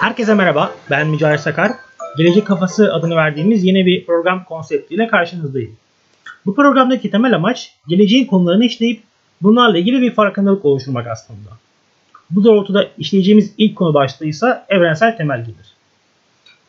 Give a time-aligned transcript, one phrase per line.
[0.00, 1.72] Herkese merhaba, ben Mücahit Sakar.
[2.18, 5.76] Gelecek Kafası adını verdiğimiz yeni bir program konseptiyle karşınızdayım.
[6.46, 9.02] Bu programdaki temel amaç geleceğin konularını işleyip
[9.42, 11.50] bunlarla ilgili bir farkındalık oluşturmak aslında.
[12.30, 15.74] Bu doğrultuda işleyeceğimiz ilk konu başlığı ise evrensel temel gelir.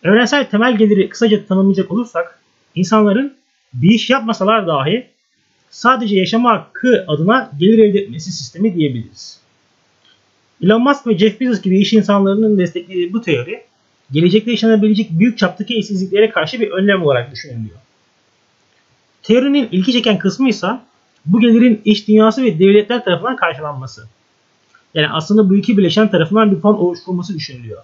[0.04, 2.39] Evrensel temel geliri kısaca tanımlayacak olursak,
[2.75, 3.38] insanların
[3.73, 5.07] bir iş yapmasalar dahi
[5.70, 9.39] sadece yaşama hakkı adına gelir elde etmesi sistemi diyebiliriz.
[10.63, 13.63] Elon Musk ve Jeff Bezos gibi iş insanlarının desteklediği bu teori,
[14.11, 17.77] gelecekte yaşanabilecek büyük çaptaki eşsizliklere karşı bir önlem olarak düşünülüyor.
[19.23, 20.68] Teorinin ilgi çeken kısmı ise
[21.25, 24.07] bu gelirin iş dünyası ve devletler tarafından karşılanması.
[24.93, 27.83] Yani aslında bu iki bileşen tarafından bir fon oluşturulması düşünülüyor.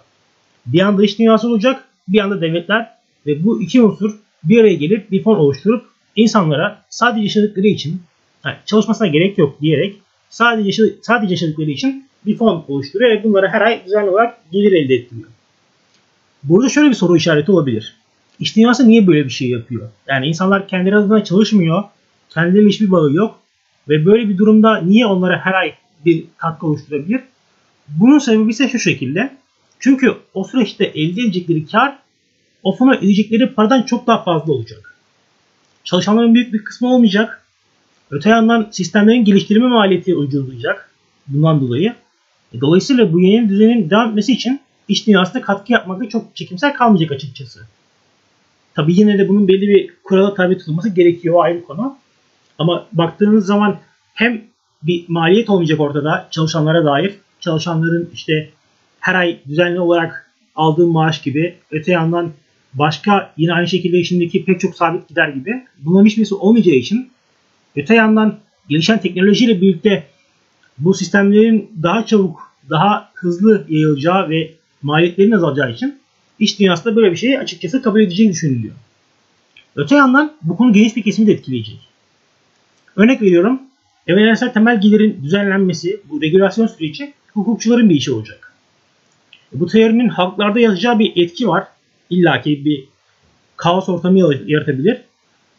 [0.66, 2.90] Bir anda iş dünyası olacak, bir anda devletler
[3.26, 8.02] ve bu iki unsur bir araya gelip bir fon oluşturup insanlara sadece yaşadıkları için
[8.44, 9.96] yani çalışmasına gerek yok diyerek
[10.30, 14.94] sadece, sadece yaşadıkları için bir fon oluşturuyor ve bunlara her ay düzenli olarak gelir elde
[14.94, 15.28] ettiriyor.
[16.42, 17.96] Burada şöyle bir soru işareti olabilir.
[18.40, 19.88] İş dünyası niye böyle bir şey yapıyor?
[20.08, 21.84] Yani insanlar kendileri adına çalışmıyor,
[22.30, 23.38] kendilerine hiçbir bağı yok
[23.88, 25.74] ve böyle bir durumda niye onlara her ay
[26.04, 27.20] bir katkı oluşturabilir?
[27.88, 29.36] Bunun sebebi ise şu şekilde.
[29.80, 31.98] Çünkü o süreçte elde edecekleri kar
[32.62, 34.94] o fona ödeyecekleri paradan çok daha fazla olacak.
[35.84, 37.42] Çalışanların büyük bir kısmı olmayacak.
[38.10, 40.90] Öte yandan sistemlerin geliştirme maliyeti ucuzlayacak.
[41.28, 41.94] Bundan dolayı.
[42.56, 47.12] E, dolayısıyla bu yeni düzenin devam etmesi için iş dünyasında katkı yapmakta çok çekimsel kalmayacak
[47.12, 47.60] açıkçası.
[48.74, 51.96] Tabi yine de bunun belli bir kurala tabi tutulması gerekiyor ayrı konu.
[52.58, 53.78] Ama baktığınız zaman
[54.14, 54.42] hem
[54.82, 57.14] bir maliyet olmayacak ortada çalışanlara dair.
[57.40, 58.50] Çalışanların işte
[59.00, 62.32] her ay düzenli olarak aldığı maaş gibi öte yandan
[62.74, 67.10] başka yine aynı şekilde işindeki pek çok sabit gider gibi bunların hiçbirisi olmayacağı için
[67.76, 70.06] öte yandan gelişen teknolojiyle birlikte
[70.78, 74.52] bu sistemlerin daha çabuk, daha hızlı yayılacağı ve
[74.82, 75.98] maliyetlerin azalacağı için
[76.38, 78.74] iş dünyasında böyle bir şeyi açıkçası kabul edeceğini düşünülüyor.
[79.76, 81.78] Öte yandan bu konu geniş bir kesimi de etkileyecek.
[82.96, 83.60] Örnek veriyorum,
[84.06, 88.52] evrensel temel gelirin düzenlenmesi, bu regülasyon süreci hukukçuların bir işi olacak.
[89.52, 91.64] Bu teorinin halklarda yazacağı bir etki var.
[92.10, 92.84] İlla ki bir
[93.56, 95.00] kaos ortamı yaratabilir.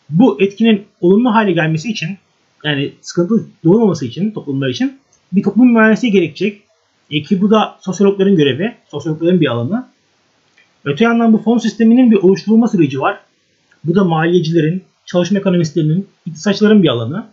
[0.09, 2.17] Bu etkinin olumlu hale gelmesi için
[2.63, 4.99] yani sıkıntı doğmaması için toplumlar için
[5.31, 6.61] bir toplum mühendisliği gerekecek.
[7.11, 9.87] E ki bu da sosyologların görevi, sosyologların bir alanı.
[10.85, 13.19] Öte yandan bu fon sisteminin bir oluşturulma süreci var.
[13.83, 17.25] Bu da maliyecilerin, çalışma ekonomistlerinin, iktisatçıların bir alanı.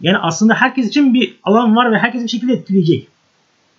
[0.00, 3.08] Yani aslında herkes için bir alan var ve herkes bir şekilde etkileyecek.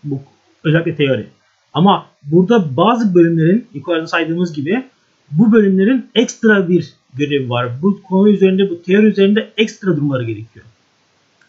[0.04, 0.20] Bu
[0.64, 1.28] özellikle teori.
[1.74, 4.84] Ama burada bazı bölümlerin yukarıda saydığımız gibi
[5.31, 7.72] bu bölümlerin ekstra bir görevi var.
[7.81, 10.66] Bu konu üzerinde, bu teori üzerinde ekstra durumları gerekiyor.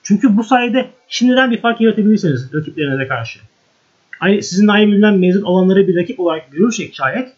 [0.02, 3.40] Çünkü bu sayede şimdiden bir fark yaratabilirsiniz rakiplerinize karşı.
[4.20, 7.32] Aynı, sizin aynı mezun olanları bir rakip olarak görürsek şayet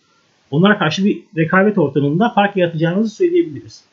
[0.51, 3.85] onlara karşı bir rekabet ortamında fark yaratacağınızı söyleyebiliriz.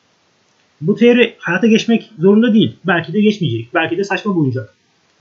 [0.80, 2.76] Bu teori hayata geçmek zorunda değil.
[2.86, 3.68] Belki de geçmeyecek.
[3.74, 4.74] Belki de saçma bulunacak.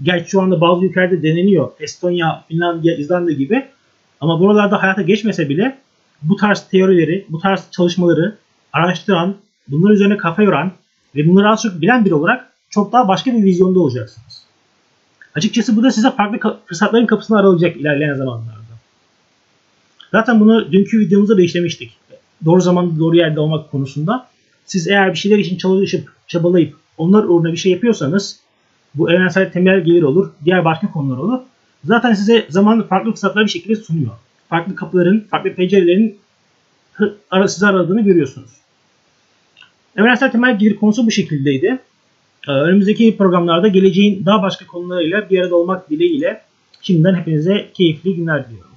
[0.04, 1.72] Gerçi şu anda bazı ülkelerde deneniyor.
[1.80, 3.66] Estonya, Finlandiya, İzlanda gibi.
[4.22, 5.78] Ama buralarda hayata geçmese bile
[6.22, 8.36] bu tarz teorileri, bu tarz çalışmaları
[8.74, 9.36] araştıran,
[9.68, 10.72] bunların üzerine kafa yoran
[11.16, 14.42] ve bunları az çok bilen biri olarak çok daha başka bir vizyonda olacaksınız.
[15.36, 18.62] Açıkçası bu da size farklı fırsatların kapısını aralayacak ilerleyen zamanlarda.
[20.12, 21.98] Zaten bunu dünkü videomuzda da işlemiştik.
[22.46, 24.28] Doğru zamanda doğru yerde olmak konusunda.
[24.66, 28.40] Siz eğer bir şeyler için çalışıp çabalayıp onlar uğruna bir şey yapıyorsanız
[28.96, 31.40] bu evrensel temel gelir olur, diğer başka konular olur.
[31.84, 34.12] Zaten size zamanlı farklı fırsatlar bir şekilde sunuyor.
[34.50, 36.20] Farklı kapıların, farklı pencerelerin
[37.48, 38.50] sizi aradığını görüyorsunuz.
[39.98, 41.80] Evrensel temel gelir konusu bu şekildeydi.
[42.48, 46.42] Ee, önümüzdeki programlarda geleceğin daha başka konularıyla bir arada olmak dileğiyle
[46.82, 48.71] şimdiden hepinize keyifli günler diliyorum.